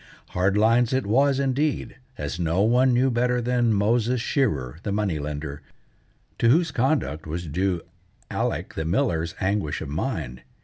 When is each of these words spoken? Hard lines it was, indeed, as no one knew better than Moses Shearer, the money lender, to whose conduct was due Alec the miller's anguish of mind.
Hard 0.29 0.57
lines 0.57 0.93
it 0.93 1.05
was, 1.05 1.39
indeed, 1.39 1.97
as 2.17 2.39
no 2.39 2.63
one 2.63 2.91
knew 2.91 3.11
better 3.11 3.39
than 3.39 3.71
Moses 3.71 4.19
Shearer, 4.19 4.79
the 4.81 4.91
money 4.91 5.19
lender, 5.19 5.61
to 6.39 6.49
whose 6.49 6.71
conduct 6.71 7.27
was 7.27 7.45
due 7.45 7.81
Alec 8.31 8.73
the 8.73 8.83
miller's 8.83 9.35
anguish 9.39 9.79
of 9.79 9.89
mind. 9.89 10.41